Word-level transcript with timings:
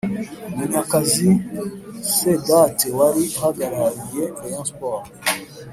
Munyakazi 0.57 1.27
Sadate 2.15 2.87
wari 2.97 3.23
uhagarariye 3.35 4.23
Rayon 4.39 4.65
Sports 4.69 5.09